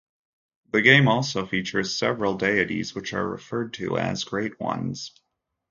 The 0.71 0.81
game 0.81 1.07
also 1.07 1.45
features 1.45 1.95
several 1.95 2.33
deities 2.33 2.95
which 2.95 3.13
are 3.13 3.23
referred 3.23 3.75
to 3.75 3.99
as 3.99 4.23
"Great 4.23 4.59
Ones". 4.59 5.11